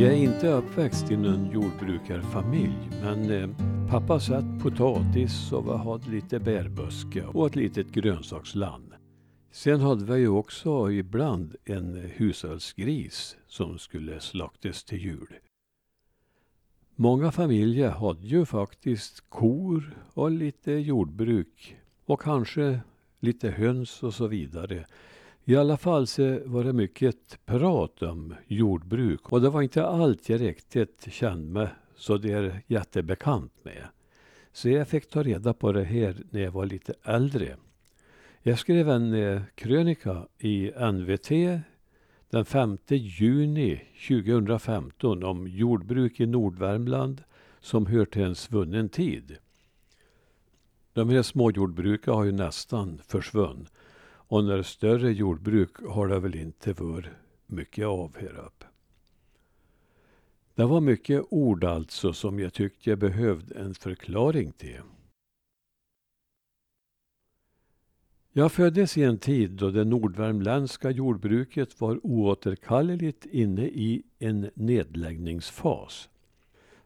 [0.00, 3.48] Jag är inte uppväxt i någon jordbrukarfamilj men eh,
[3.90, 8.92] pappa satt potatis och vi hade lite bärbuske och ett litet grönsaksland.
[9.50, 15.34] Sen hade vi ju också ibland en hushållsgris som skulle slaktas till jul.
[16.96, 21.76] Många familjer hade ju faktiskt kor och lite jordbruk
[22.06, 22.80] och kanske
[23.20, 24.86] lite höns och så vidare.
[25.48, 30.28] I alla fall så var det mycket prat om jordbruk och det var inte allt
[30.28, 33.84] jag riktigt kände mig så det är jättebekant med.
[34.52, 37.56] Så jag fick ta reda på det här när jag var lite äldre.
[38.42, 41.28] Jag skrev en eh, krönika i NVT
[42.30, 47.22] den 5 juni 2015 om jordbruk i Nordvärmland
[47.60, 49.36] som hör till en svunnen tid.
[50.92, 53.72] De här småjordbruken har ju nästan försvunnit.
[54.28, 57.06] Och när större jordbruk har det väl inte varit
[57.46, 58.66] mycket av här uppe.
[60.54, 64.80] Det var mycket ord alltså som jag tyckte jag behövde en förklaring till.
[68.32, 76.08] Jag föddes i en tid då det nordvärmländska jordbruket var oåterkalleligt inne i en nedläggningsfas.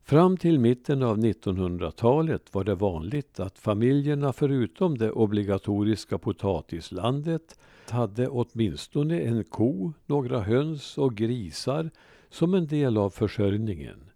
[0.05, 7.59] Fram till mitten av 1900-talet var det vanligt att familjerna förutom det obligatoriska potatislandet
[7.91, 11.91] hade åtminstone en ko, några höns och grisar
[12.31, 14.11] som en del av försörjningen.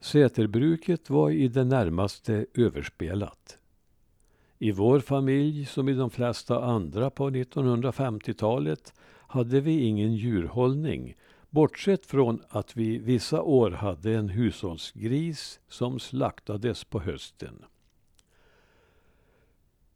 [0.00, 3.58] Säterbruket var i det närmaste överspelat.
[4.58, 8.94] I vår familj, som i de flesta andra på 1950-talet,
[9.26, 11.14] hade vi ingen djurhållning
[11.52, 17.64] Bortsett från att vi vissa år hade en hushållsgris som slaktades på hösten.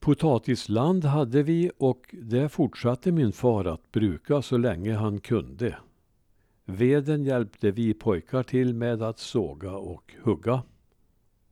[0.01, 5.79] Potatisland hade vi och det fortsatte min far att bruka så länge han kunde.
[6.65, 10.63] Veden hjälpte vi pojkar till med att såga och hugga.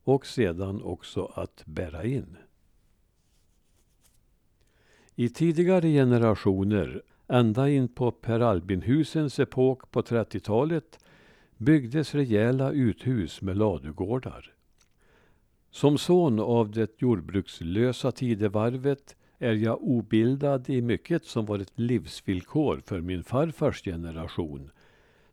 [0.03, 2.37] Och sedan också att bära in.
[5.15, 10.99] I tidigare generationer Ända in på Per Albin-husens epok på 30-talet
[11.57, 14.53] byggdes rejäla uthus med ladugårdar.
[15.71, 22.81] Som son av det jordbrukslösa tidevarvet är jag obildad i mycket som var ett livsvillkor
[22.85, 24.71] för min farfars generation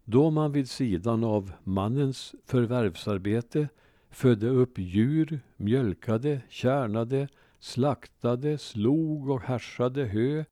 [0.05, 3.69] då man vid sidan av mannens förvärvsarbete
[4.11, 7.29] födde upp djur, mjölkade, kärnade,
[7.61, 10.45] slaktade, slog och härsade hö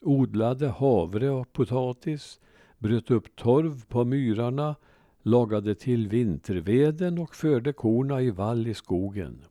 [0.00, 2.40] odlade havre och potatis,
[2.78, 4.76] bröt upp torv på myrarna,
[5.22, 9.44] lagade till vinterveden och förde korna i vall i skogen.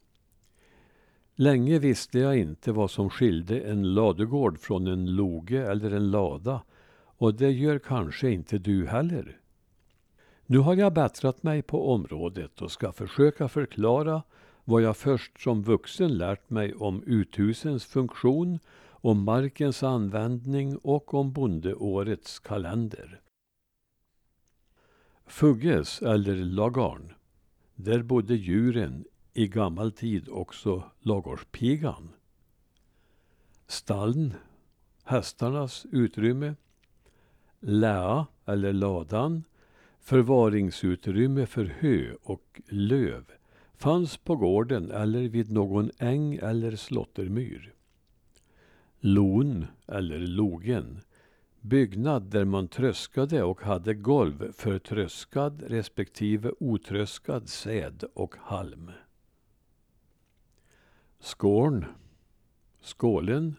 [1.36, 6.62] Länge visste jag inte vad som skilde en ladugård från en loge eller en lada
[7.20, 9.38] och det gör kanske inte du heller.
[10.46, 14.24] Nu har jag bättrat mig på området och ska försöka förklara
[14.64, 18.60] vad jag först som vuxen lärt mig om uthusens funktion
[19.02, 23.22] om markens användning och om bondeårets kalender.
[25.26, 27.14] Fugges, eller lagarn.
[27.76, 32.10] Där bodde djuren, i gammal tid också lagårspigan.
[33.68, 34.34] Stallen,
[35.04, 36.56] hästarnas utrymme.
[37.60, 39.44] Läa, eller ladan,
[40.00, 43.32] förvaringsutrymme för hö och löv
[43.74, 47.74] fanns på gården eller vid någon äng eller slåttermyr.
[49.02, 51.02] Lon, eller logen,
[51.62, 58.92] byggnad där man tröskade och hade golv för tröskad respektive otröskad säd och halm.
[61.20, 61.86] Skårn,
[62.82, 63.56] skålen,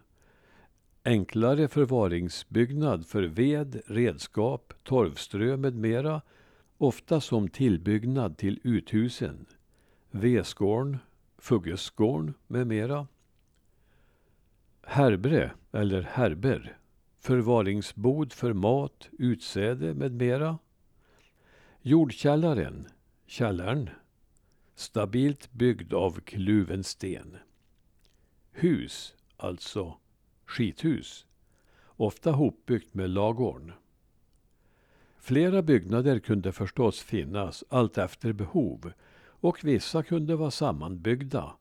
[1.04, 6.22] enklare förvaringsbyggnad för ved, redskap, torvströ med mera,
[6.78, 9.46] ofta som tillbyggnad till uthusen,
[10.10, 10.98] vedskårn,
[11.38, 13.06] fuggeskårn med mera.
[14.92, 16.78] Härbre eller härber,
[17.18, 20.58] förvaringsbod för mat, utsäde med mera.
[21.82, 22.88] Jordkällaren,
[23.26, 23.90] källaren,
[24.74, 27.36] stabilt byggd av kluven sten.
[28.52, 29.96] Hus, alltså
[30.46, 31.26] skithus,
[31.86, 33.72] ofta hopbyggt med lagorn.
[35.18, 38.92] Flera byggnader kunde förstås finnas allt efter behov
[39.22, 41.54] och vissa kunde vara sammanbyggda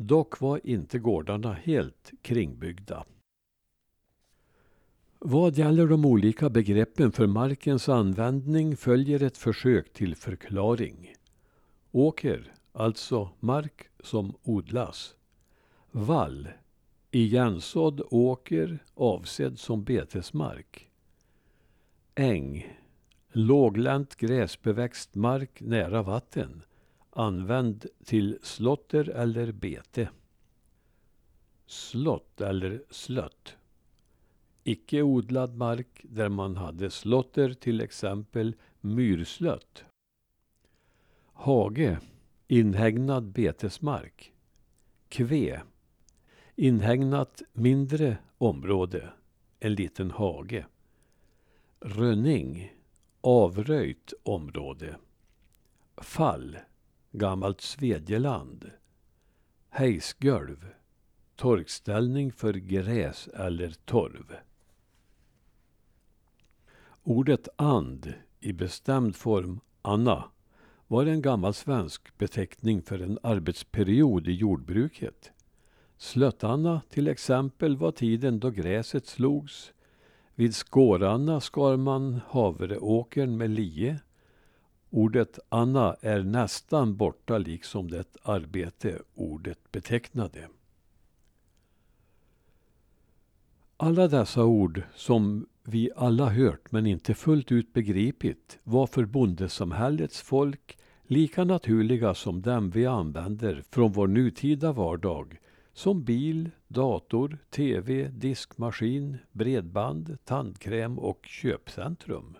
[0.00, 3.04] Dock var inte gårdarna helt kringbyggda.
[5.18, 11.14] Vad gäller de olika begreppen för markens användning följer ett försök till förklaring.
[11.90, 15.16] Åker, alltså mark som odlas.
[15.90, 16.48] Vall,
[17.10, 20.90] igensådd åker avsedd som betesmark.
[22.14, 22.76] Äng,
[23.32, 26.62] Låglänt gräsbeväxt mark nära vatten.
[27.18, 30.08] Använd till slotter eller bete.
[31.66, 33.56] Slott eller slött.
[34.64, 39.84] Icke odlad mark där man hade slotter, till exempel myrslött.
[41.32, 41.98] Hage.
[42.48, 44.32] Inhägnad betesmark.
[45.08, 45.62] Kve.
[46.56, 49.12] Inhägnat mindre område.
[49.60, 50.66] En liten hage.
[51.80, 52.72] Rönning.
[53.20, 54.96] Avröjt område.
[55.96, 56.58] Fall.
[57.12, 58.70] Gammalt svedjeland.
[59.70, 60.66] Hejsgölv.
[61.36, 64.36] Torkställning för gräs eller torv.
[67.02, 70.24] Ordet and i bestämd form Anna
[70.86, 75.32] var en gammal svensk beteckning för en arbetsperiod i jordbruket.
[75.96, 79.72] Slöttanna till exempel var tiden då gräset slogs.
[80.34, 84.00] Vid skåranna skar man havreåkern med lie.
[84.90, 90.48] Ordet Anna är nästan borta liksom det arbete ordet betecknade.
[93.76, 100.22] Alla dessa ord som vi alla hört men inte fullt ut begripit var för bondesamhällets
[100.22, 105.38] folk lika naturliga som dem vi använder från vår nutida vardag
[105.72, 112.36] som bil, dator, tv, diskmaskin, bredband, tandkräm och köpcentrum.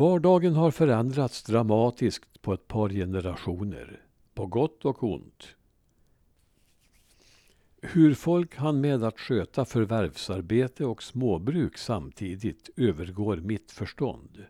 [0.00, 4.00] Vardagen har förändrats dramatiskt på ett par generationer,
[4.34, 5.56] på gott och ont.
[7.82, 14.44] Hur folk hann med att sköta förvärvsarbete och småbruk samtidigt övergår mitt förstånd.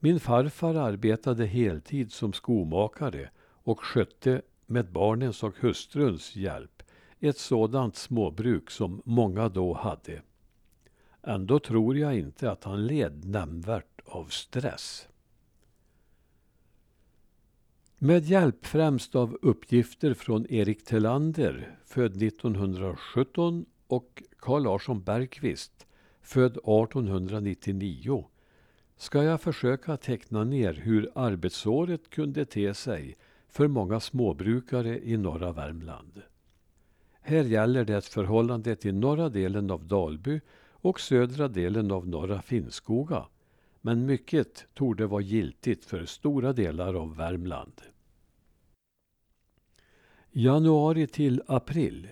[0.00, 6.82] Min farfar arbetade heltid som skomakare och skötte med barnens och hustruns hjälp
[7.20, 10.22] ett sådant småbruk som många då hade.
[11.22, 15.08] Ändå tror jag inte att han led nämnvärt av stress.
[17.98, 25.86] Med hjälp främst av uppgifter från Erik Telander, född 1917 och Carl Larsson Bergqvist,
[26.22, 28.24] född 1899,
[28.96, 33.16] ska jag försöka teckna ner hur arbetsåret kunde te sig
[33.48, 36.22] för många småbrukare i norra Värmland.
[37.20, 43.26] Här gäller det förhållandet i norra delen av Dalby och södra delen av norra Finnskoga
[43.86, 47.80] men mycket torde vara giltigt för stora delar av Värmland.
[50.32, 52.08] Januari till april.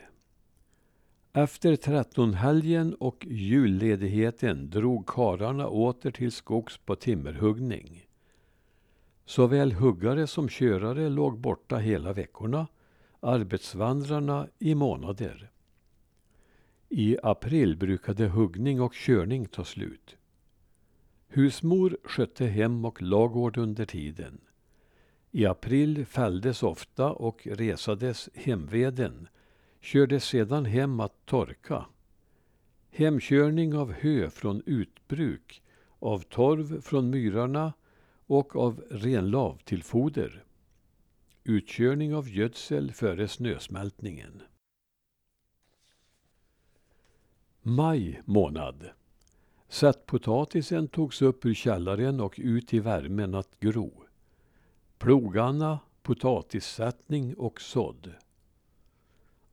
[1.32, 8.06] Efter trettonhelgen och julledigheten drog kararna åter till skogs på timmerhuggning.
[9.24, 12.66] Såväl huggare som körare låg borta hela veckorna,
[13.20, 15.50] arbetsvandrarna i månader.
[16.88, 20.16] I april brukade huggning och körning ta slut.
[21.36, 24.40] Husmor skötte hem och lagård under tiden.
[25.30, 29.28] I april fälldes ofta och resades hemveden,
[29.80, 31.86] kördes sedan hem att torka.
[32.90, 35.62] Hemkörning av hö från utbruk,
[35.98, 37.72] av torv från myrarna
[38.26, 40.44] och av renlav till foder.
[41.44, 44.42] Utkörning av gödsel före snösmältningen.
[47.62, 48.90] Maj månad.
[49.74, 53.92] Sättpotatisen togs upp ur källaren och ut i värmen att gro.
[54.98, 58.12] Plogarna, potatissättning och sådd.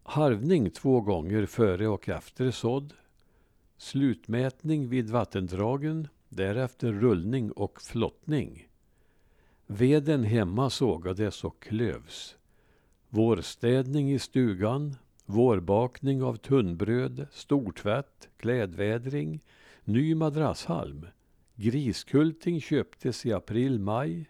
[0.03, 2.93] Harvning två gånger före och efter sådd.
[3.77, 8.67] Slutmätning vid vattendragen, därefter rullning och flottning.
[9.67, 12.35] Veden hemma sågades och klövs.
[13.09, 19.41] Vårstädning i stugan, vårbakning av tunnbröd, stortvätt, klädvädring,
[19.83, 21.07] ny madrasshalm.
[21.55, 24.29] Griskulting köptes i april-maj,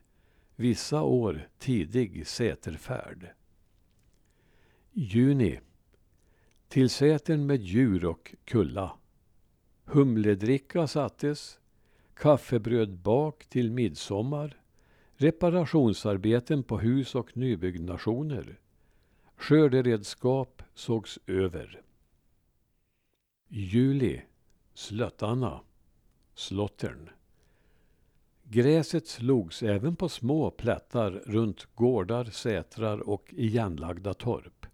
[0.55, 3.29] vissa år tidig säterfärd.
[4.91, 5.59] Juni.
[6.67, 8.97] Till sätern med djur och kulla.
[9.85, 11.59] Humledricka sattes.
[12.13, 14.61] Kaffebröd bak till midsommar.
[15.15, 18.59] Reparationsarbeten på hus och nybyggnationer.
[19.35, 21.81] Skörderedskap sågs över.
[23.47, 24.21] Juli.
[24.73, 25.61] Slöttarna.
[26.33, 27.09] Slottern.
[28.43, 34.65] Gräset slogs även på små plättar runt gårdar, sätrar och igenlagda torp.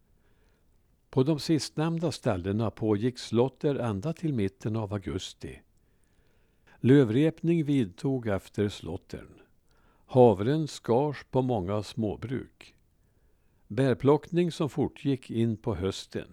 [1.10, 5.62] På de sistnämnda ställena pågick slotter ända till mitten av augusti.
[6.80, 9.42] Lövrepning vidtog efter slottern.
[10.06, 12.75] Havren skars på många småbruk.
[13.68, 16.27] Bärplockning som fortgick in på hösten.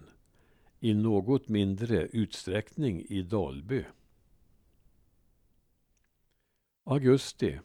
[0.85, 3.85] I något mindre utsträckning i Dalby.
[6.83, 7.59] Augusti.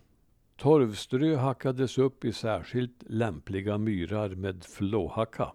[0.56, 5.52] Torvströ hackades upp i särskilt lämpliga myrar med flåhacka.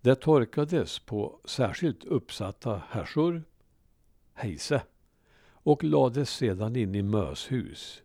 [0.00, 3.44] Det torkades på särskilt uppsatta härsor,
[4.34, 4.82] hejse,
[5.52, 8.02] och lades sedan in i möshus,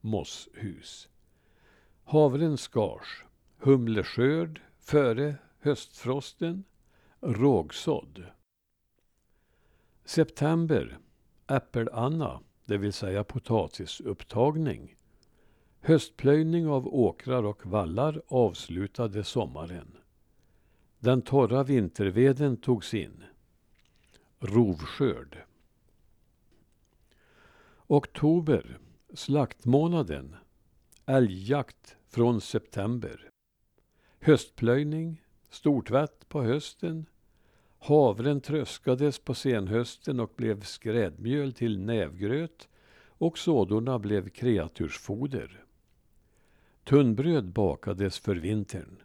[0.00, 1.08] mosshus.
[2.04, 3.24] Havren skars,
[3.58, 6.64] humleskörd före höstfrosten,
[7.22, 8.24] rågsådd.
[10.04, 10.98] September,
[11.46, 14.94] äppelanna, det vill säga potatisupptagning.
[15.80, 19.96] Höstplöjning av åkrar och vallar avslutade sommaren.
[20.98, 23.24] Den torra vinterveden togs in.
[24.38, 25.38] Rovskörd.
[27.86, 28.78] Oktober,
[29.14, 30.36] slaktmånaden.
[31.06, 33.30] Älgjakt från september.
[34.20, 37.06] Höstplöjning, stortvätt på hösten.
[37.84, 42.68] Havren tröskades på senhösten och blev skrädmjöl till nävgröt
[43.06, 45.64] och sådorna blev kreatursfoder.
[46.84, 48.96] Tunnbröd bakades för vintern.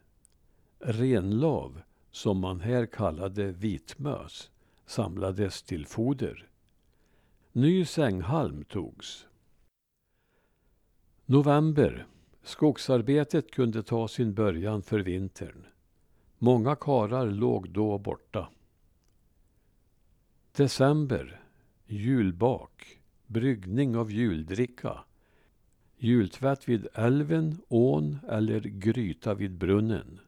[0.80, 1.82] Renlav,
[2.12, 4.52] som man här kallade vitmös,
[4.86, 6.50] samlades till foder.
[7.52, 9.28] Ny sänghalm togs.
[11.26, 12.08] November.
[12.44, 15.66] Skogsarbetet kunde ta sin början för vintern.
[16.38, 18.50] Många karar låg då borta.
[20.58, 21.42] December.
[21.86, 23.00] Julbak.
[23.28, 25.00] Bryggning av juldricka.
[25.98, 30.20] Jultvätt vid älven, ån eller gryta vid brunnen.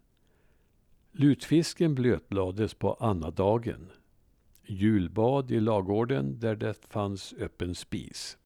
[1.12, 3.90] Lutfisken blötlades på annadagen.
[4.66, 8.38] Julbad i lagården där det fanns öppen spis.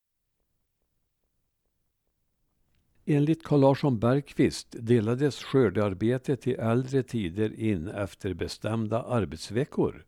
[3.05, 10.05] Enligt Carl Larsson Bergqvist delades skördearbetet i äldre tider in efter bestämda arbetsveckor.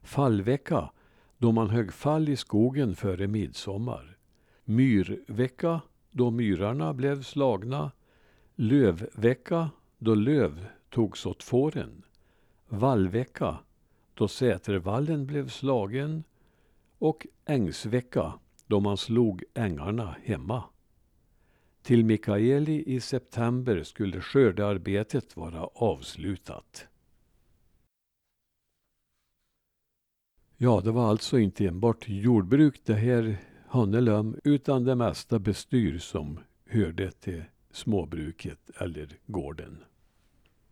[0.00, 0.90] Fallvecka,
[1.42, 4.16] då man högg fall i skogen före midsommar.
[4.64, 5.80] Myrvecka,
[6.10, 7.90] då myrarna blev slagna.
[8.54, 12.02] Lövvecka, då löv togs åt fåren.
[12.68, 13.58] Vallvecka,
[14.14, 16.24] då sätervallen blev slagen.
[16.98, 18.32] Och ängsvecka,
[18.66, 20.64] då man slog ängarna hemma.
[21.82, 26.86] Till Mikaeli i september skulle skördearbetet vara avslutat.
[30.64, 33.36] Ja, det var alltså inte enbart jordbruk det här
[33.68, 36.38] handlade om, utan det mesta bestyr som
[36.68, 37.42] hörde till
[37.72, 39.78] småbruket eller gården.